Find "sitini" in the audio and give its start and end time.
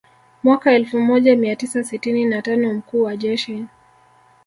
1.83-2.25